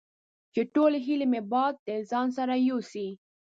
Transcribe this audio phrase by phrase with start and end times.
[0.53, 3.07] چې ټولې هیلې مې باد د ځان سره یوسي